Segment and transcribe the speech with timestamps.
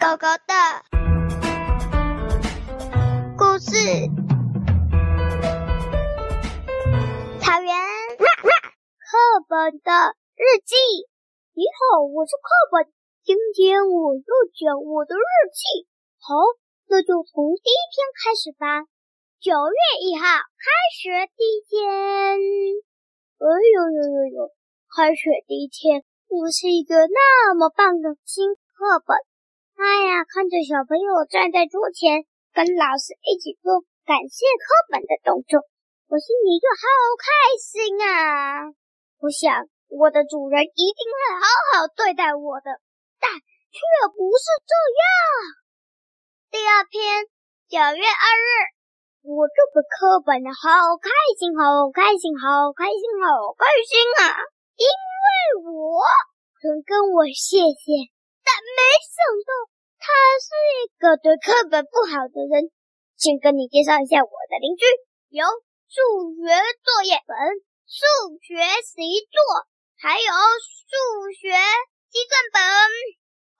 [0.00, 0.54] 狗狗的
[3.36, 3.76] 故事。
[7.38, 7.68] 草原，
[8.16, 8.24] 课
[9.46, 9.92] 本的
[10.36, 10.74] 日记。
[11.52, 12.90] 你好，我是课本。
[13.22, 15.20] 今天我要讲我的日
[15.52, 15.86] 记。
[16.16, 16.32] 好，
[16.88, 18.88] 那就从第一天开始吧。
[19.38, 20.64] 九月一号，开
[20.96, 22.40] 学第一天。
[23.36, 24.48] 哎呦呦呦呦！
[24.96, 29.14] 开学第一天，我是一个那么棒的新课本。
[29.80, 35.64] 哎呀，看着小朋友站在桌前，跟老师一起做感谢课本的动作，
[36.12, 36.84] 我心里就好
[37.16, 37.24] 开
[37.56, 38.68] 心啊！
[39.24, 42.76] 我想，我的主人一定会好好对待我的，
[43.24, 43.80] 但却
[44.12, 45.08] 不是这样。
[46.52, 47.24] 第二天，
[47.72, 48.52] 九月二日，
[49.24, 51.08] 我这本课本好开
[51.40, 53.96] 心，好开心，好开心，好开心
[54.28, 54.44] 啊！
[54.76, 56.04] 因为我
[56.68, 58.12] 能跟我谢谢。
[58.50, 59.50] 但没想到
[60.02, 60.10] 他
[60.42, 62.66] 是一个对课本不好的人。
[63.14, 64.82] 先跟你介绍一下我的邻居，
[65.30, 65.46] 有
[65.86, 66.50] 数学
[66.82, 67.36] 作业本、
[67.86, 68.02] 数
[68.42, 69.38] 学习作，
[70.00, 71.54] 还有数学
[72.10, 72.58] 计算本。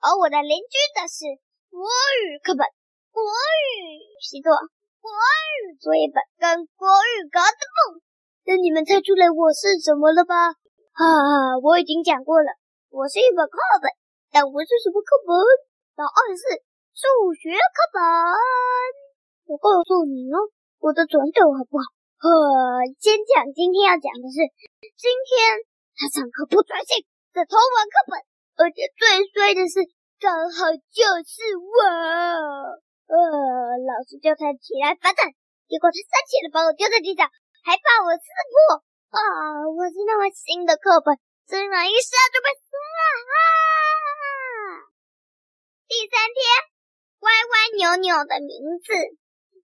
[0.03, 1.23] 而我的邻居的是
[1.69, 2.65] 国语课本、
[3.13, 4.51] 国语习作、
[4.99, 8.01] 国语作业本跟国语格子簿。
[8.43, 10.57] 那你们猜出来我是什么了吧？
[10.91, 12.49] 哈哈，我已经讲过了，
[12.89, 13.93] 我是一本课本。
[14.31, 15.35] 但我是什么课本？
[15.99, 16.63] 答案是
[16.95, 17.99] 数学课本。
[19.43, 20.47] 我告诉你哦，
[20.79, 21.83] 我的转头好不好？
[22.23, 24.39] 呃，先讲今天要讲的是，
[24.95, 25.59] 今天
[25.99, 27.03] 他上课不专心，
[27.35, 28.23] 在偷玩课本，
[28.55, 29.83] 而且最衰的是，
[30.15, 31.75] 刚好就是我。
[33.11, 33.15] 呃，
[33.83, 35.27] 老师叫他起来罚站，
[35.67, 37.27] 结果他生气的把我丢在地上，
[37.67, 38.79] 还把我撕破。
[39.11, 43.35] 啊，我是那么新的课本，这样一下就被撕了啊！
[45.91, 46.39] 第三天，
[47.19, 48.95] 歪歪扭扭的名字，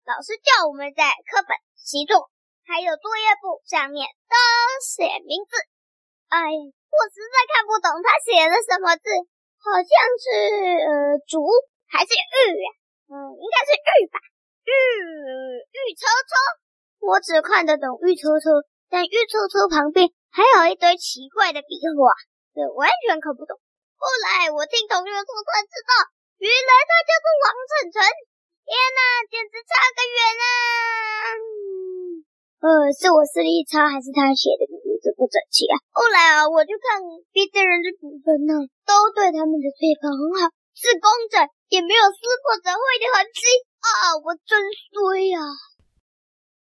[0.04, 2.28] 老师叫我们在课本、习作
[2.68, 4.36] 还有作业簿上面都
[4.84, 5.56] 写名字。
[6.28, 9.08] 哎，我实在看不懂他写的什么字，
[9.64, 9.88] 好像
[10.20, 10.28] 是
[10.84, 11.48] 呃“竹”
[11.88, 12.70] 还是“玉”呀？
[13.08, 14.20] 嗯，应该是“玉”吧
[14.68, 14.72] ？“玉
[15.64, 16.32] ”“玉车车”，
[17.08, 22.12] 我只看得懂“玉车车”，但“玉车车”旁边还有一堆奇怪的笔画，
[22.52, 23.56] 这完全看不懂。
[23.96, 26.12] 后来我听同学说才知道。
[26.38, 27.98] 原来他叫做王晨晨，
[28.62, 30.46] 天哪，简直差个远啊！
[32.62, 35.82] 呃，是我视力差，还是他写的名字不整齐啊？
[35.90, 37.02] 后来啊，我就看
[37.34, 38.54] 别的人的评分呢，
[38.86, 41.42] 都对他们的配方很好，是工整，
[41.74, 43.42] 也没有撕破折坏的痕迹
[43.82, 44.22] 啊！
[44.22, 44.62] 我真
[44.94, 45.42] 衰呀！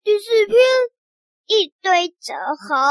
[0.01, 0.57] 第四篇，
[1.53, 2.81] 一堆折痕，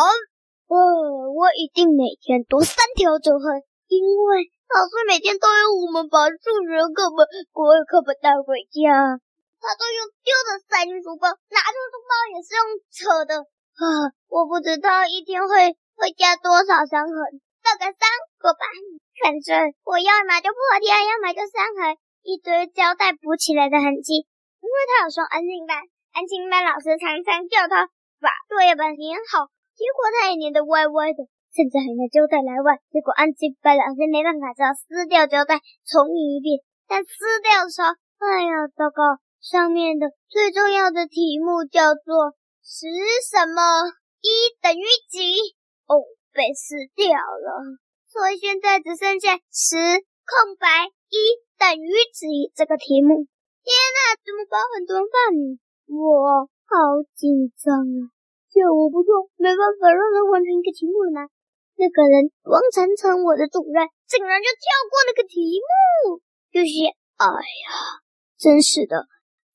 [0.71, 4.55] 呃，我一定每天读三条折痕，因为。
[4.66, 7.22] 老师每天都要我们把数学课本、
[7.54, 9.15] 国语课本带回家，
[9.62, 13.47] 他都用丢的塞进书包，拿出书包也是用扯的。
[13.47, 17.16] 啊，我不知道一天会会加多少伤痕，
[17.62, 18.10] 大概三
[18.43, 18.66] 个吧。
[19.22, 19.54] 反正
[19.87, 21.97] 我要么就破天，要么就伤痕，
[22.27, 24.27] 一堆胶带补起来的痕迹。
[24.60, 25.78] 因为他有双安静班，
[26.10, 27.87] 安静班老师常常叫他
[28.19, 29.47] 把作业本粘好，
[29.78, 31.22] 结果他也粘得歪歪的。
[31.56, 35.56] 甚至还拿胶带来玩，结果安亲班老师没办法，只好撕掉胶带
[35.89, 36.61] 重印一遍。
[36.84, 39.17] 但撕掉的时候，哎呀，糟糕！
[39.41, 42.84] 上面的最重要的题目叫做“十
[43.25, 43.89] 什么
[44.21, 44.28] 一
[44.61, 45.56] 等于几”，
[45.89, 46.05] 哦，
[46.37, 47.81] 被撕掉了。
[48.05, 49.77] 所以现在只剩下“十
[50.28, 51.16] 空白一
[51.56, 53.25] 等于几”这个题目。
[53.65, 54.61] 天哪，怎么办？
[54.77, 55.56] 很多范呢？
[55.89, 58.12] 我好紧张啊！
[58.50, 61.28] 叫我不做，没办法让他完成一个题目了吗？
[61.77, 66.73] 那个人王晨晨，我的主任竟然就跳过那个题目，就是
[67.21, 67.69] 哎呀，
[68.41, 69.05] 真是的。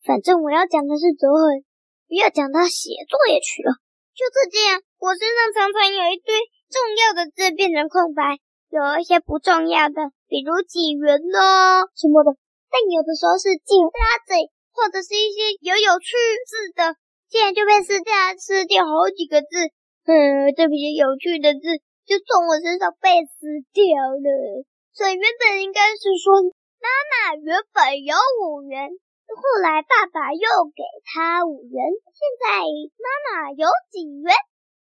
[0.05, 1.65] 反正我要讲的是折痕，
[2.05, 3.73] 不要讲到写作业去了。
[4.13, 6.29] 就是这样，我身上常常有一堆
[6.69, 8.37] 重要的字变成空白，
[8.69, 12.37] 有一些不重要的，比如几元呢什么的。
[12.69, 14.45] 但有的时候是几大嘴，
[14.77, 16.13] 或者是一些有有趣
[16.45, 16.93] 字的，
[17.33, 19.73] 竟然就被撕掉，撕掉好几个字。
[20.05, 21.81] 嗯，这些有趣的字。
[22.05, 26.41] 就从我身上被撕掉了，所以原本应该是说
[26.81, 28.89] 妈妈原本有五元，
[29.29, 31.79] 后来爸爸又给他五元，
[32.11, 32.59] 现在
[32.99, 34.35] 妈妈有几元？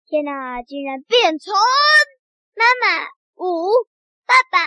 [0.06, 1.52] 天哪，竟然变成
[2.54, 3.68] 妈妈五，
[4.24, 4.58] 爸爸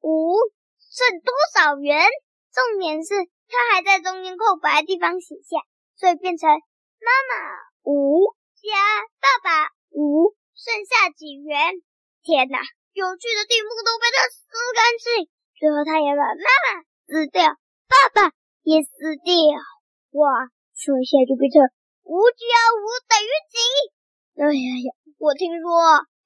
[0.00, 0.36] 五，
[0.78, 2.06] 剩多少元？
[2.52, 3.14] 重点是
[3.48, 5.58] 他还在中间空白地方写下，
[5.96, 8.76] 所以变成妈妈五加
[9.20, 10.37] 爸爸五。
[10.58, 11.78] 剩下几元？
[12.26, 12.58] 天哪！
[12.90, 14.42] 有趣的题目都被他撕
[14.74, 15.30] 干净。
[15.54, 16.66] 最后，他也把妈妈
[17.06, 17.46] 撕掉，
[17.86, 18.34] 爸爸
[18.66, 19.38] 也撕掉。
[20.18, 21.62] 哇，这下就变成
[22.02, 22.42] 五加
[22.74, 23.56] 五等于几？
[24.34, 24.88] 哎呀呀！
[25.22, 25.70] 我听说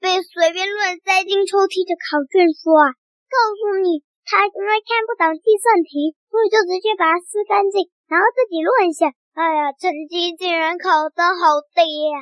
[0.00, 2.96] 被随便乱塞进抽屉的考卷书啊，
[3.28, 9.12] 告诉你他因为看不懂计算题，所以就直接把它撕干净，然后自己乱想。
[9.37, 12.17] 哎呀，成绩竟然考得好低呀！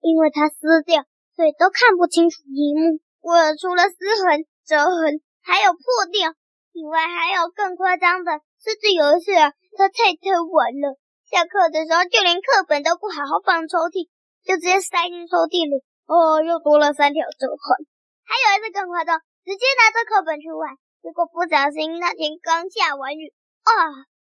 [0.00, 1.04] 因为他撕掉，
[1.36, 2.98] 所以都看不清楚题目。
[3.20, 6.34] 我除了撕痕、折痕，还有破掉。
[6.74, 10.98] 以外还有更夸张的，甚至有一次啊，他太贪玩了，
[11.30, 14.10] 下课的时候就连课本都不好好放抽屉，
[14.42, 15.86] 就直接塞进抽屉里。
[16.10, 17.86] 哦，又多了三条折痕。
[18.26, 23.30] 还有一次更夸张，直接拿着课本去玩，结果不小心那天刚下完雨，
[23.62, 23.70] 啊，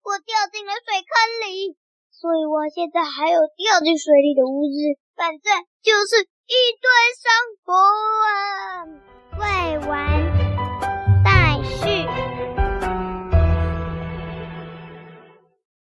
[0.07, 1.11] 我掉进了水坑
[1.51, 1.75] 里，
[2.15, 5.51] 所以我现在还有掉进水里的污渍，反正
[5.83, 6.89] 就是一堆
[7.19, 7.29] 生
[7.65, 7.73] 活
[9.37, 10.36] 未完